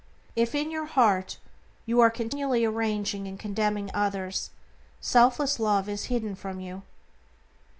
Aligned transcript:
If, 0.35 0.55
in 0.55 0.71
your 0.71 0.85
heart, 0.87 1.37
you 1.85 1.99
are 1.99 2.09
continually 2.09 2.65
arraigning 2.65 3.27
and 3.27 3.39
condemning 3.39 3.91
others, 3.93 4.49
selfless 4.99 5.59
Love 5.59 5.87
is 5.87 6.05
hidden 6.05 6.33
from 6.33 6.59
you. 6.59 6.81